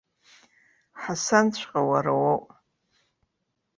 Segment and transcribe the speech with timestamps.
[1.01, 2.45] Ҳасанҵәҟьа уара уоуп!